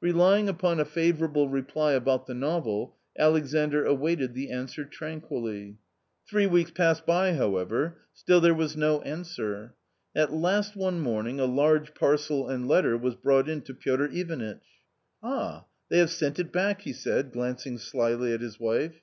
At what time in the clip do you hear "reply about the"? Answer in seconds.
1.50-2.32